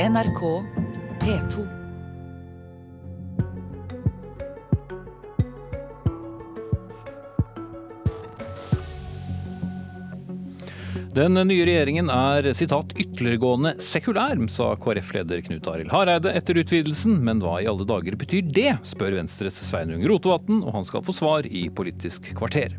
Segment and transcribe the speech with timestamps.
[0.00, 0.64] NRK
[1.20, 1.66] P2.
[11.12, 17.18] Den nye regjeringen er sitat, ytterliggående sekulær, sa KrF-leder Knut Arild Hareide etter utvidelsen.
[17.20, 21.12] Men hva i alle dager betyr det, spør Venstres Sveinung Rotevatn, og han skal få
[21.12, 22.72] svar i Politisk kvarter.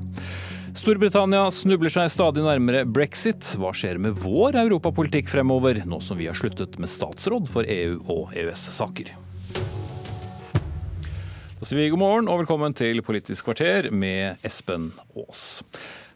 [0.72, 3.44] Storbritannia snubler seg stadig nærmere brexit.
[3.60, 8.00] Hva skjer med vår europapolitikk fremover, nå som vi har sluttet med statsråd for EU-
[8.08, 9.12] og EØS-saker?
[11.60, 15.60] Da sier vi god morgen og velkommen til Politisk kvarter med Espen Aas.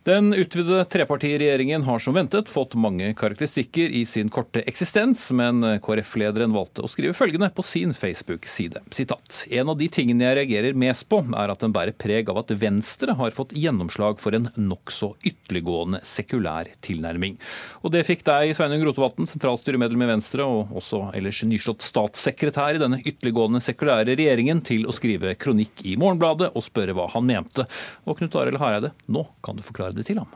[0.05, 6.51] Den utvidede trepartiregjeringen har som ventet fått mange karakteristikker i sin korte eksistens, men KrF-lederen
[6.53, 8.83] valgte å skrive følgende på sin Facebook-side.
[8.93, 9.39] Sitat.
[9.49, 12.53] En av de tingene jeg reagerer mest på, er at den bærer preg av at
[12.53, 17.39] Venstre har fått gjennomslag for en nokså ytterliggående sekulær tilnærming.
[17.81, 22.83] Og det fikk deg, Sveinung Rotevatn, sentralstyremedlem i Venstre, og også ellers nyslått statssekretær i
[22.85, 27.65] denne ytterliggående sekulære regjeringen, til å skrive kronikk i Morgenbladet og spørre hva han mente.
[28.05, 30.31] Og Knut Arild Hareide, nå kan du forklare det til ham.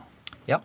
[0.50, 0.60] Ja.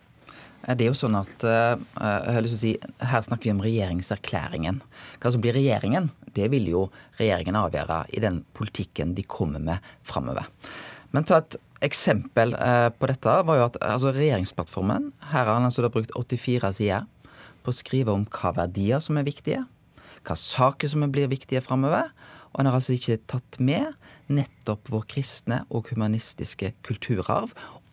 [0.66, 2.72] Det er jo sånn at uh, jeg har lyst til å si,
[3.12, 4.80] Her snakker vi om regjeringserklæringen.
[5.22, 6.86] Hva som blir regjeringen, det vil jo
[7.20, 10.48] regjeringen avgjøre i den politikken de kommer med framover.
[11.14, 12.56] Men ta et eksempel
[12.98, 13.36] på dette.
[13.46, 17.04] var jo at altså Regjeringsplattformen Her har han altså da brukt 84 sider
[17.66, 19.64] på å skrive om hva verdier som er viktige,
[20.26, 22.12] hva saker som blir viktige framover.
[22.52, 23.92] Og han har altså ikke tatt med
[24.32, 27.52] nettopp vår kristne og humanistiske kulturarv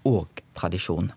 [0.09, 1.11] og tradisjon.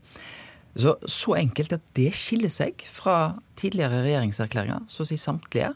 [0.76, 5.72] Så, så enkelt at det skiller seg fra tidligere regjeringserklæringer, så å si samtlige,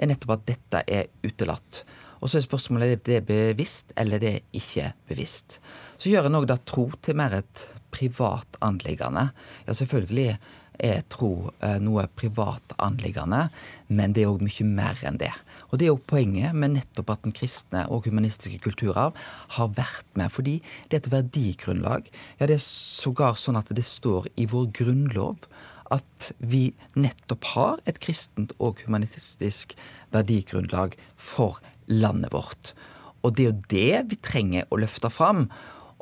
[0.00, 1.84] er nettopp at dette er utelatt.
[2.20, 5.58] Og så er spørsmålet om det er bevisst eller det er ikke bevisst.
[5.98, 9.30] Så gjør en òg da tro til mer et privat anliggende.
[9.66, 10.34] Ja, selvfølgelig
[10.80, 11.50] er tro
[11.84, 13.48] noe privat anliggende,
[13.92, 15.32] men det er òg mye mer enn det.
[15.68, 19.18] Og det er jo poenget med nettopp at den kristne og humanistiske kulturarv
[19.56, 20.32] har vært med.
[20.32, 22.08] Fordi det er et verdigrunnlag.
[22.38, 25.50] Ja, det er sågar sånn at det står i vår grunnlov
[25.90, 29.74] at vi nettopp har et kristent og humanistisk
[30.14, 31.58] verdigrunnlag for
[31.90, 32.72] landet vårt.
[33.20, 35.48] Og det er jo det vi trenger å løfte fram.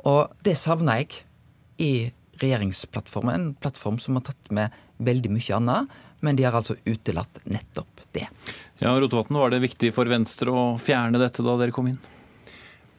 [0.07, 1.23] Og det savner jeg
[1.79, 1.93] i
[2.39, 3.35] regjeringsplattformen.
[3.35, 8.05] En plattform som har tatt med veldig mye annet, men de har altså utelatt nettopp
[8.15, 8.27] det.
[8.79, 11.99] Ja, Rotevatn, Var det viktig for Venstre å fjerne dette da dere kom inn?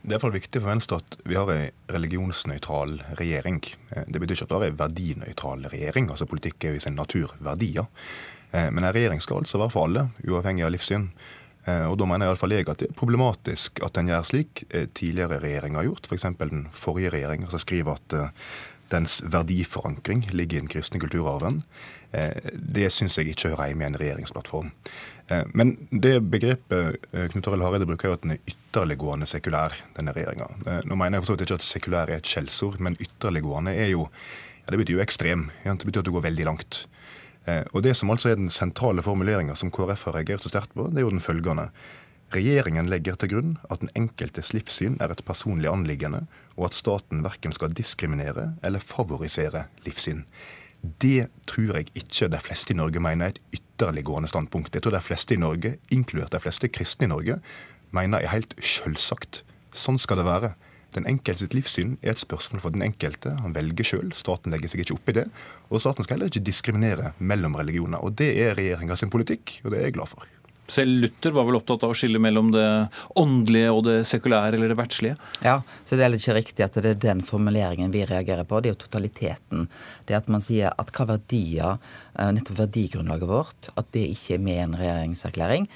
[0.01, 3.61] Det er iallfall viktig for Venstre at vi har ei religionsnøytral regjering.
[4.09, 6.09] Det betyr ikke at vi har ei verdinøytral regjering.
[6.09, 7.89] altså Politikk er jo i sin natur verdier.
[8.53, 11.11] Men en regjering skal altså være for alle, uavhengig av livssyn.
[11.67, 14.65] Og Da mener iallfall jeg at det er problematisk at en gjør slik
[14.97, 16.09] tidligere regjeringer har gjort.
[16.09, 16.27] F.eks.
[16.41, 18.17] den forrige regjeringa som skriver at
[18.91, 21.63] dens verdiforankring ligger i den kristne kulturarven.
[22.11, 24.73] Det syns jeg ikke hører hjemme i en regjeringsplattform.
[25.55, 30.49] Men det begrepet Knut Arild Hareide bruker, er at den er ytterliggående sekulær, denne regjeringa.
[30.89, 33.93] Nå mener jeg for så vidt ikke at sekulær er et skjellsord, men ytterliggående er
[33.93, 35.49] jo ja, det betyr jo ekstrem.
[35.63, 36.83] Det betyr at du går veldig langt.
[37.73, 40.89] Og Det som altså er den sentrale formuleringa som KrF har reagert så sterkt på,
[40.91, 41.71] det er jo den følgende.
[42.31, 47.25] Regjeringen legger til grunn at den enkeltes livssyn er et personlig anliggende, og at staten
[47.27, 50.23] verken skal diskriminere eller favorisere livssyn.
[50.81, 54.75] Det tror jeg ikke de fleste i Norge mener er et ytterliggående standpunkt.
[54.75, 57.41] Jeg tror de fleste i Norge, inkludert de fleste kristne i Norge,
[57.91, 59.43] mener er helt selvsagt.
[59.75, 60.55] Sånn skal det være.
[60.97, 63.37] Den enkelte sitt livssyn er et spørsmål for den enkelte.
[63.45, 64.11] Han velger sjøl.
[64.17, 65.29] Staten legger seg ikke opp i det.
[65.71, 68.03] Og staten skal heller ikke diskriminere mellom religioner.
[68.03, 70.27] Og det er regjeringa sin politikk, og det er jeg glad for.
[70.71, 72.67] Selv Luther var vel opptatt av å skille mellom det
[73.19, 75.17] åndelige og det sekulære eller det verdslige?
[75.43, 75.57] Ja,
[75.87, 78.61] så det er litt ikke riktig at det er den formuleringen vi reagerer på.
[78.63, 79.67] Det er jo totaliteten.
[80.07, 81.81] Det at man sier at hva verdier,
[82.15, 85.67] nettopp verdigrunnlaget vårt, at det ikke er med i en regjeringserklæring.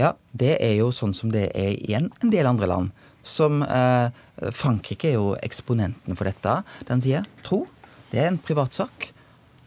[0.00, 3.06] Ja, det er jo sånn som det er i en, en del andre land.
[3.26, 4.08] Som eh,
[4.56, 6.60] Frankrike er jo eksponenten for dette.
[6.88, 7.64] Den sier tro,
[8.12, 9.10] det er en privatsak.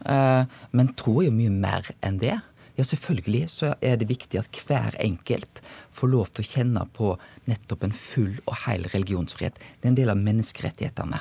[0.04, 0.42] Eh,
[0.74, 2.36] men tro er jo mye mer enn det.
[2.74, 5.60] Ja, selvfølgelig så er det viktig at hver enkelt
[5.94, 7.12] får lov til å kjenne på
[7.46, 9.60] nettopp en full og hel religionsfrihet.
[9.78, 11.20] Det er en del av menneskerettighetene.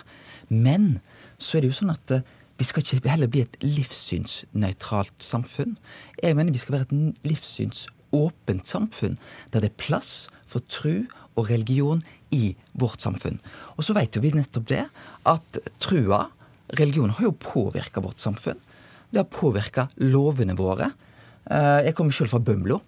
[0.50, 0.95] Men
[1.38, 2.15] så er det jo sånn at
[2.57, 5.77] vi skal ikke heller bli et livssynsnøytralt samfunn.
[6.21, 9.18] Jeg mener vi skal være et livssynsåpent samfunn,
[9.53, 10.13] der det er plass
[10.50, 11.06] for tru
[11.36, 12.03] og religion
[12.33, 13.39] i vårt samfunn.
[13.77, 14.83] Og så vet jo vi nettopp det,
[15.30, 16.25] at trua,
[16.80, 18.59] religion, har jo påvirka vårt samfunn.
[19.13, 20.89] Det har påvirka lovene våre.
[21.45, 22.80] Jeg kommer sjøl fra Bømlo.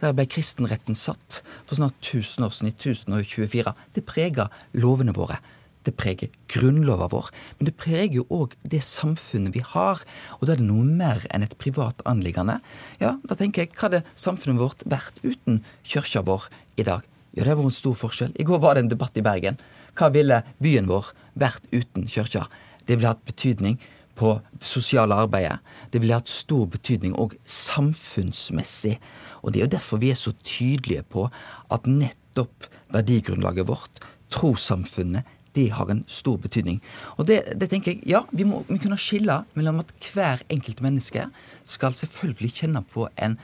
[0.00, 3.74] Der ble kristenretten satt for snart 1000 år siden, i 1024.
[3.94, 5.38] Det preger lovene våre.
[5.84, 10.00] det preger grunnlova vår, men det preger jo òg det samfunnet vi har.
[10.38, 12.58] Og da er det noe mer enn et privat anliggende.
[13.02, 16.48] Ja, da tenker jeg, hva hadde samfunnet vårt vært uten kirka vår
[16.80, 17.04] i dag?
[17.34, 18.34] Ja, det vært en stor forskjell.
[18.38, 19.58] I går var det en debatt i Bergen.
[19.98, 22.46] Hva ville byen vår vært uten kirka?
[22.86, 23.80] Det ville hatt betydning
[24.14, 25.58] på det sosiale arbeidet.
[25.90, 29.00] Det ville hatt stor betydning òg samfunnsmessig.
[29.42, 31.26] Og det er jo derfor vi er så tydelige på
[31.74, 36.80] at nettopp verdigrunnlaget vårt, trossamfunnet, det har en stor betydning.
[37.14, 40.82] Og det, det tenker jeg, ja, vi må vi kunne skille mellom at hver enkelt
[40.82, 41.28] menneske
[41.62, 43.36] skal selvfølgelig kjenne på en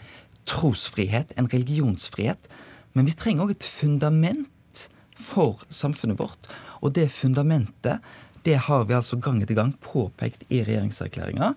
[0.51, 2.51] trosfrihet, en religionsfrihet,
[2.97, 4.87] men vi trenger òg et fundament
[5.21, 6.49] for samfunnet vårt.
[6.81, 8.01] Og det fundamentet
[8.49, 11.53] det har vi altså gang etter gang påpekt i regjeringserklæringa.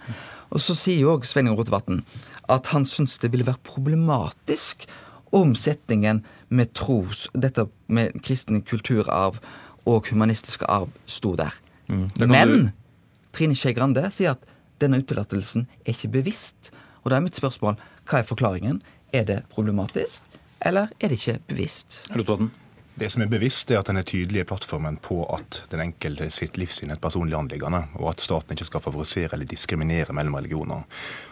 [0.52, 2.02] Og så sier jo òg Sveinung Rotevatn
[2.52, 4.84] at han syns det ville være problematisk
[5.34, 6.22] om setningen
[6.54, 9.40] med tros, dette med kristen kulturarv
[9.90, 11.56] og humanistisk arv sto der.
[11.88, 12.70] Mm, Men du...
[13.34, 14.44] Trine Skei Grande sier at
[14.84, 16.70] denne utelatelsen er ikke bevisst.
[17.04, 18.82] Og da er mitt spørsmål hva er forklaringen?
[19.14, 20.22] Er det problematisk,
[20.66, 22.04] eller er det ikke bevisst?
[22.94, 26.28] Det som er bevisst, er at en er tydelig i plattformen på at den enkelte
[26.30, 30.38] sitt livssyn er et personlig anliggende, og at staten ikke skal favorisere eller diskriminere mellom
[30.38, 30.84] religioner.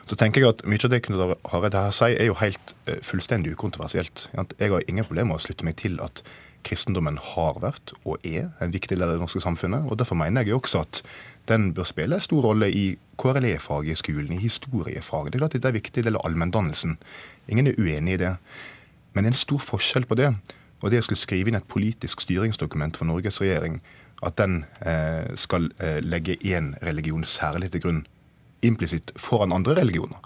[0.09, 2.97] Så tenker jeg at Mye av det Knut Hareide her sier, er jo helt uh,
[3.05, 4.25] fullstendig ukontroversielt.
[4.57, 6.23] Jeg har ingen problemer med å slutte meg til at
[6.65, 9.85] kristendommen har vært og er en viktig del av det norske samfunnet.
[9.85, 11.03] og Derfor mener jeg også at
[11.49, 12.85] den bør spille en stor rolle i
[13.21, 15.33] KRLE-faget i skolen, i historiefaget.
[15.33, 16.97] Det er klart at det er en viktig del av allmenndannelsen.
[17.53, 18.35] Ingen er uenig i det.
[19.11, 20.31] Men det er en stor forskjell på det
[20.81, 23.79] og det å skulle skrive inn et politisk styringsdokument for Norges regjering,
[24.25, 28.01] at den eh, skal eh, legge én religion særlig til grunn
[28.65, 30.17] implisitt foran andre religioner,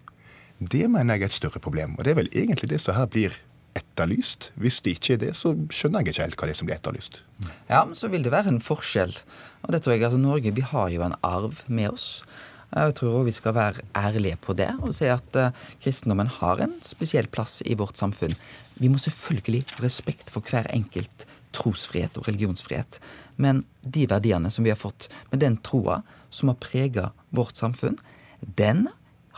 [0.59, 1.97] det mener jeg er et større problem.
[1.97, 3.35] Og det er vel egentlig det som her blir
[3.75, 4.53] etterlyst.
[4.55, 6.77] Hvis det ikke er det, så skjønner jeg ikke helt hva det er som blir
[6.77, 7.19] etterlyst.
[7.67, 9.17] Ja, men så vil det være en forskjell.
[9.67, 12.07] Og det tror jeg, at Norge, vi har jo en arv med oss.
[12.75, 16.75] Jeg tror vi skal være ærlige på det og si at uh, kristendommen har en
[16.83, 18.35] spesiell plass i vårt samfunn.
[18.81, 21.23] Vi må selvfølgelig ha respekt for hver enkelt
[21.55, 22.99] trosfrihet og religionsfrihet.
[23.39, 27.95] Men de verdiene som vi har fått med den troa som har prega vårt samfunn,
[28.59, 28.89] den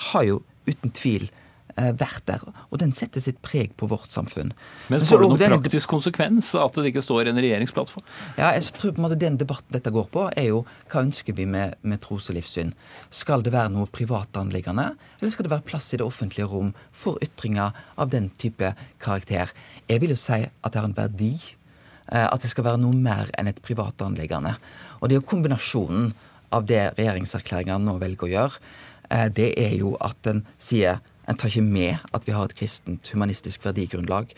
[0.09, 1.36] har jo uten tvil Eh,
[1.77, 2.41] vært der.
[2.71, 4.53] Og den setter sitt preg på vårt samfunn.
[4.89, 8.05] Men får det noen praktisk konsekvens at det ikke står en regjeringsplattform?
[8.39, 11.35] Ja, jeg tror på en måte Den debatten dette går på, er jo hva ønsker
[11.37, 12.73] vi med, med tros- og livssyn?
[13.13, 14.89] Skal det være noe privatanliggende,
[15.19, 19.53] eller skal det være plass i det offentlige rom for ytringer av den type karakter?
[19.87, 21.35] Jeg vil jo si at det har en verdi.
[22.07, 24.55] Eh, at det skal være noe mer enn et privatanliggende.
[24.99, 26.13] Og det er jo kombinasjonen
[26.55, 28.61] av det regjeringserklæringa nå velger å gjøre,
[29.09, 32.55] eh, det er jo at den sier en tar ikke med at vi har et
[32.57, 34.31] kristent, humanistisk verdigrunnlag,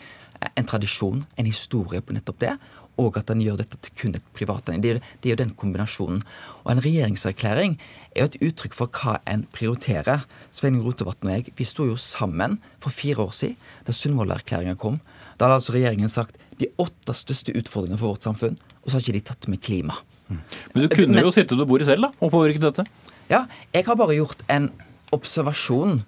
[0.56, 2.54] en tradisjon, en historie på nettopp det,
[3.00, 6.20] og at en gjør dette til kun et privat det, det er jo den kombinasjonen.
[6.64, 7.78] Og en regjeringserklæring
[8.14, 10.26] er jo et uttrykk for hva en prioriterer.
[10.52, 13.56] Sveining Rotevatn og jeg vi sto jo sammen for fire år siden,
[13.86, 15.00] da Sundvolden-erklæringa kom.
[15.38, 19.06] Da hadde altså regjeringen sagt de åtte største utfordringene for vårt samfunn, og så har
[19.06, 19.96] ikke de tatt med klima.
[20.28, 22.84] Men du kunne Men, jo sittet ved bordet selv da, og påvirket dette?
[23.30, 24.68] Ja, jeg har bare gjort en
[25.14, 26.02] observasjon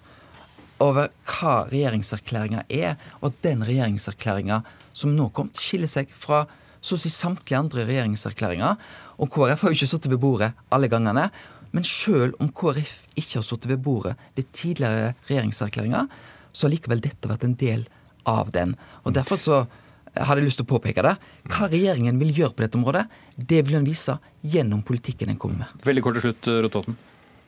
[0.83, 4.61] over hva regjeringserklæringa er, og at den regjeringserklæringa
[4.93, 6.43] som nå kom, skiller seg fra
[6.83, 8.79] så å si samtlige andre regjeringserklæringer.
[9.23, 11.29] Og KrF har jo ikke sittet ved bordet alle gangene.
[11.73, 16.09] Men sjøl om KrF ikke har sittet ved bordet ved tidligere regjeringserklæringer,
[16.53, 17.87] så har likevel dette vært en del
[18.29, 18.75] av den.
[19.07, 19.63] Og derfor så
[20.13, 21.15] hadde jeg lyst til å påpeke det.
[21.49, 25.63] Hva regjeringen vil gjøre på dette området, det vil hun vise gjennom politikken den kommer
[25.63, 25.87] med.
[25.87, 26.99] Veldig kort til slutt, Rototten.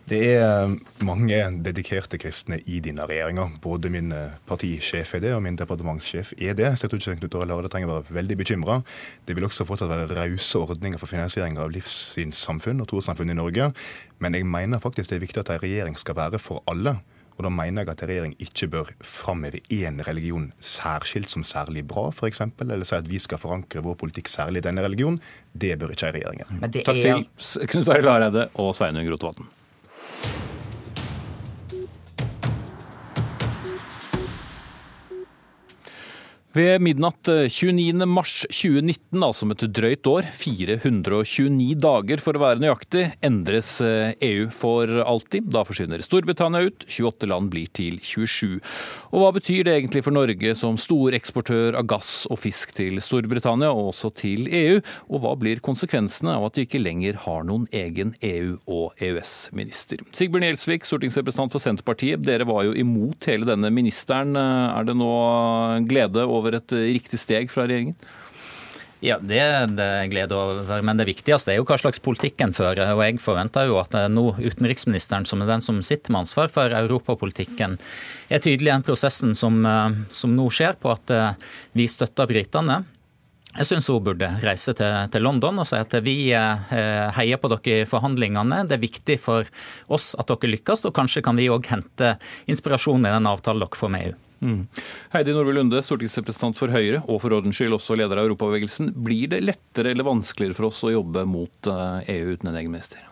[0.05, 0.69] Det er
[1.01, 3.47] mange dedikerte kristne i denne regjeringa.
[3.61, 6.67] Både min eh, partisjef er det, og min departementssjef er det.
[6.77, 8.77] Så jeg tror ikke Knut Arild Hareide trenger å være veldig bekymra.
[9.25, 13.71] Det vil også fortsatt være rause ordninger for finansiering av livssynssamfunn og trossamfunn i Norge.
[14.21, 16.99] Men jeg mener faktisk det er viktig at en regjering skal være for alle.
[17.35, 21.81] Og da mener jeg at en regjering ikke bør framheve én religion særskilt som særlig
[21.89, 25.17] bra, f.eks., eller si at vi skal forankre vår politikk særlig i denne religionen.
[25.51, 26.73] Det bør ikke ei regjering gjøre.
[26.77, 29.49] Takk til Knut Arild Hareide og Sveinung Rotevatn.
[36.55, 43.09] Ved midnatt 29.3.2019, eh, altså om et drøyt år, 429 dager for å være nøyaktig,
[43.27, 45.49] endres EU eh, e for alltid.
[45.51, 48.61] Da forsvinner Storbritannia ut, 28 land blir til 27.
[49.15, 53.69] Og hva betyr det egentlig for Norge som storeksportør av gass og fisk til Storbritannia,
[53.71, 54.81] og også til EU?
[55.07, 60.03] Og hva blir konsekvensene av at vi ikke lenger har noen egen EU- og EØS-minister?
[60.19, 64.35] Sigbjørn Gjelsvik, stortingsrepresentant for Senterpartiet, dere var jo imot hele denne ministeren.
[64.35, 65.13] Er det nå
[65.87, 67.95] glede over et riktig steg fra regjeringen?
[69.05, 70.81] Ja, Det er det glede over.
[70.81, 72.95] Men det viktigste er jo hva slags politikk en fører.
[72.95, 76.73] Og jeg forventer jo at nå utenriksministeren, som er den som sitter med ansvar for
[76.73, 77.77] europapolitikken,
[78.33, 79.61] er tydelig i den prosessen som,
[80.09, 81.13] som nå skjer, på at
[81.77, 82.81] vi støtter britene.
[83.55, 86.65] Jeg syns hun burde reise til, til, London og si at vi eh,
[87.15, 88.65] heier på dere i forhandlingene.
[88.67, 89.47] Det er viktig for
[89.87, 92.17] oss at dere lykkes, og kanskje kan vi òg hente
[92.51, 94.24] inspirasjon i den avtalen dere får med EU.
[94.41, 94.65] Mm.
[95.13, 98.91] Heidi Nordby Lunde, stortingsrepresentant for Høyre og for ordens skyld også leder av Europabevegelsen.
[99.05, 102.59] Blir det lettere eller vanskeligere for oss å jobbe mot EU eh, e uten en
[102.59, 103.03] egen minister?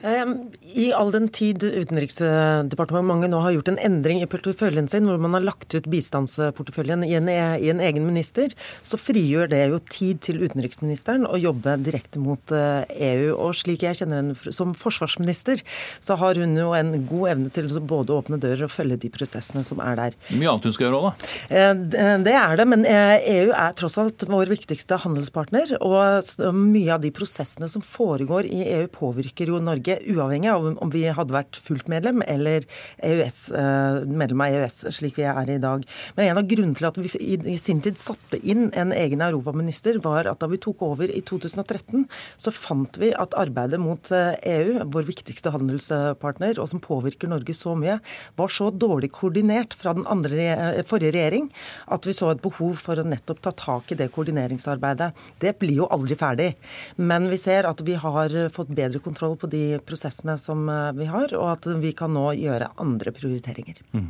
[0.00, 5.34] I all den tid Utenriksdepartementet nå har gjort en endring i porteføljen sin, hvor man
[5.36, 8.54] har lagt ut bistandsporteføljen i en, i en, egen minister,
[8.86, 12.56] så frigjør det jo tid til utenriksministeren å jobbe direkte mot EU.
[12.60, 15.60] Eh, e og slik jeg kjenner henne som forsvarsminister,
[16.00, 19.12] så har hun jo en god evne til å både åpne dører og følge de
[19.12, 20.18] prosessene som er der.
[20.32, 21.30] Mye annet hun skal gjøre òg, da?
[21.60, 25.76] Eh, det er det, men EU er tross alt vår viktigste handelspartner.
[25.84, 30.66] Og mye av de prosessene som foregår i EU, påvirker jo Norge Norge, uavhengig av
[30.80, 32.64] om vi hadde vært fullt medlem eller
[33.02, 35.84] EØS, eh, medlem av EØS, slik vi er i dag.
[36.16, 37.10] Men en av grunnene til at vi
[37.50, 41.20] i sin tid satte inn en egen europaminister, var at da vi tok over i
[41.20, 42.06] 2013,
[42.36, 47.28] så fant vi at arbeidet mot EU, eh, e vår viktigste handelspartner, og som påvirker
[47.28, 48.00] Norge så mye,
[48.36, 51.50] var så dårlig koordinert fra den andre, eh, forrige regjering
[51.88, 55.12] at vi så et behov for å nettopp ta tak i det koordineringsarbeidet.
[55.40, 56.54] Det blir jo aldri ferdig.
[56.96, 61.08] Men vi ser at vi har fått bedre kontroll på de prosessene som eh, vi
[61.10, 63.80] har, og at vi kan nå gjøre andre prioriteringer.
[63.92, 64.08] Mm.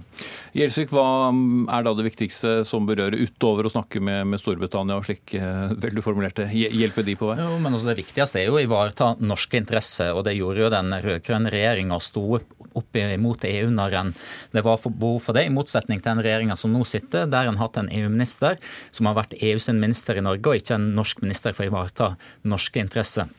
[0.56, 1.30] Gjelsvik, hva
[1.76, 5.74] er da det viktigste som berører utover å snakke med, med Storbritannia og slik eh,
[5.80, 7.38] vel du formulerte, hjelpe de på vei?
[7.42, 10.72] Jo, men altså Det viktigste er jo å ivareta norske interesser, og det gjorde jo
[10.72, 12.00] den rød-grønne regjeringa.
[12.04, 12.40] Sto
[12.78, 14.14] opp imot EU når en,
[14.54, 17.58] det var behov for det, i motsetning til den regjeringa som nå sitter, der en
[17.58, 18.58] har hatt en EU-minister
[18.90, 21.72] som har vært EU sin minister i Norge, og ikke en norsk minister for å
[21.72, 22.14] ivareta
[22.46, 23.30] norske interesser.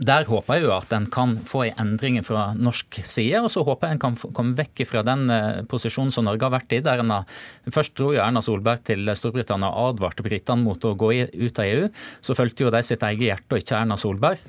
[0.00, 3.60] Der håper jeg jo at en kan få en endring fra norsk side, og så
[3.66, 6.80] håper jeg en kan komme vekk fra den eh, posisjonen som Norge har vært i.
[6.84, 10.94] der en har, Først dro jo Erna Solberg til Storbritannia og advarte britene mot å
[10.96, 11.90] gå ut av EU.
[12.24, 14.40] Så fulgte jo de sitt eget hjerte og ikke Erna Solberg.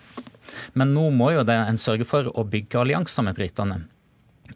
[0.79, 3.83] Men nå må jo det en sørge for å bygge allianser med britene.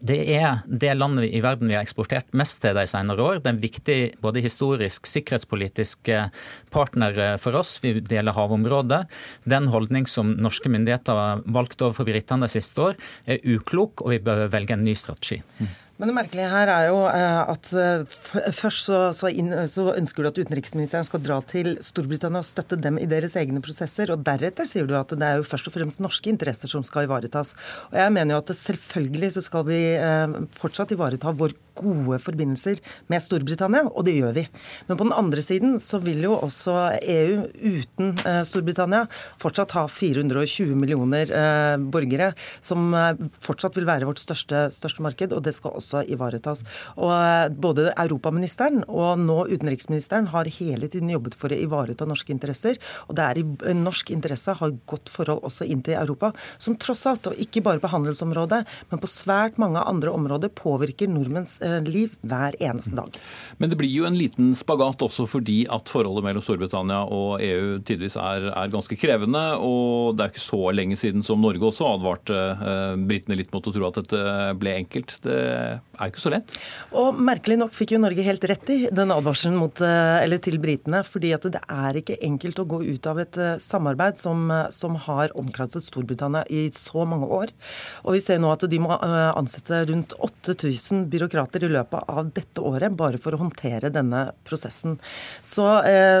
[0.00, 3.40] Det er det landet i verden vi har eksportert mest til de senere år.
[3.40, 6.28] Det er en viktig både historisk, sikkerhetspolitisk eh,
[6.74, 7.76] partner eh, for oss.
[7.84, 9.04] Vi deler havområdet.
[9.48, 14.14] Den holdning som norske myndigheter har valgt overfor britene de siste år, er uklok, og
[14.14, 15.40] vi bør velge en ny strategi.
[15.96, 18.16] Men det merkelige her er jo eh, at eh,
[18.52, 22.76] først så, så, inn, så, ønsker du at utenriksministeren skal dra til Storbritannia og støtte
[22.76, 25.76] dem i deres egne prosesser, og deretter sier du at det er jo først og
[25.78, 27.54] fremst norske interesser som skal ivaretas.
[27.90, 32.80] Og jeg mener jo at selvfølgelig så skal vi eh, fortsatt ivareta vår gode forbindelser
[33.12, 34.46] med Storbritannia, og det gjør vi.
[34.88, 38.14] Men på den andre siden så vil jo også EU uten
[38.46, 39.04] Storbritannia
[39.42, 41.30] fortsatt ha 420 millioner
[41.92, 42.32] borgere,
[42.64, 42.94] som
[43.42, 46.64] fortsatt vil være vårt største, største marked, og det skal også ivaretas.
[46.96, 52.32] Og eh, Både europaministeren og nå utenriksministeren har hele tiden jobbet for å ivareta norske
[52.34, 52.78] interesser.
[53.08, 56.76] Og det er i norsk interesse å ha godt forhold også inn til Europa, som
[56.80, 61.56] tross alt, og ikke bare på handelsområdet, men på svært mange andre områder, påvirker nordmenns
[61.64, 63.18] eh, liv hver eneste dag.
[63.58, 67.78] Men det blir jo en liten spagat også fordi at forholdet mellom Storbritannia og EU
[67.86, 69.44] tidvis er, er ganske krevende.
[69.62, 73.66] Og det er ikke så lenge siden som Norge også advarte eh, britene litt mot
[73.66, 74.22] å tro at dette
[74.60, 75.18] ble enkelt.
[75.24, 76.56] Det er ikke så lett.
[76.96, 81.02] Og Merkelig nok fikk jo Norge helt rett i den advarselen mot, eh, til britene.
[81.02, 84.70] fordi at det er ikke enkelt å gå ut av et eh, samarbeid som, eh,
[84.70, 87.48] som har omkranset Storbritannia i så mange år.
[88.04, 92.60] Og vi ser nå at de må ansette rundt 8000 byråkrater i løpet av dette
[92.60, 94.98] året bare for å håndtere denne prosessen.
[95.46, 95.64] Så,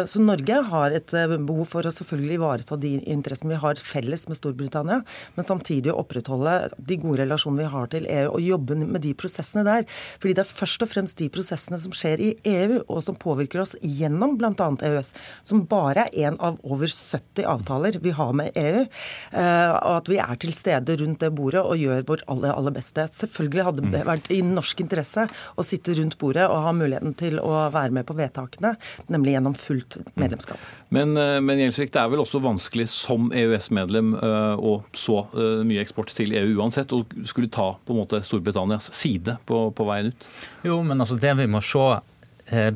[0.08, 4.38] så Norge har et behov for å selvfølgelig ivareta de interessene vi har felles med
[4.38, 5.02] Storbritannia,
[5.36, 9.64] men samtidig opprettholde de gode relasjonene vi har til EU, og jobbe med de prosessene
[9.66, 9.86] der.
[10.20, 13.62] Fordi det er først og fremst de prosessene som skjer i EU, og som påvirker
[13.62, 14.52] oss gjennom bl.a.
[14.56, 15.12] EØS,
[15.46, 18.84] som bare er en av over 70 avtaler vi har med EU.
[18.86, 22.74] Eh, og at vi er til stede rundt det bordet og gjør vårt aller, aller
[22.76, 23.06] beste.
[23.16, 24.08] Selvfølgelig hadde det mm.
[24.10, 25.25] vært i norsk interesse
[25.56, 28.74] å sitte rundt bordet og ha muligheten til å være med på vedtakene,
[29.12, 30.10] nemlig gjennom fullt mm.
[30.22, 30.66] medlemskap.
[30.94, 35.82] Men, eh, men Gjelsvik, det er vel også vanskelig som EØS-medlem eh, og så mye
[35.82, 40.12] eksport til EU uansett, å skulle ta på en måte Storbritannias side på, på veien
[40.12, 40.28] ut?
[40.66, 42.04] Jo, men altså det vi må se eh,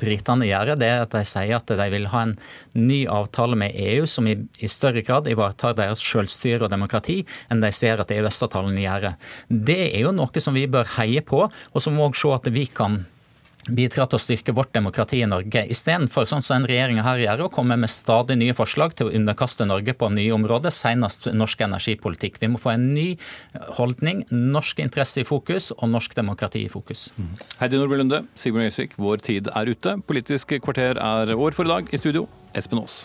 [0.00, 2.34] britene gjør, det er at de sier at de vil ha en
[2.74, 7.62] ny avtale med EU som i, i større grad ivaretar deres selvstyre og demokrati enn
[7.62, 9.12] de ser at EØS-avtalen gjør.
[9.48, 12.66] Det er jo noe som vi bør heie på, og som òg se at vi
[12.66, 13.04] kan
[13.68, 15.66] bidra til å styrke vårt demokrati i Norge.
[15.72, 19.14] Istedenfor sånn som den regjeringa her gjør, å komme med stadig nye forslag til å
[19.18, 22.40] underkaste Norge på nye områder, senest norsk energipolitikk.
[22.40, 23.06] Vi må få en ny
[23.78, 27.10] holdning, norsk interesse i fokus og norsk demokrati i fokus.
[27.60, 29.96] Heidi Nordby Lunde, Sigbjørn Gjelsvik, vår tid er ute.
[30.08, 31.94] Politisk kvarter er år for i dag.
[31.94, 32.26] I studio,
[32.56, 33.04] Espen Aas.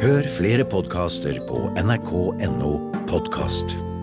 [0.00, 2.74] Hør flere podkaster på nrk.no
[3.10, 3.97] podkast.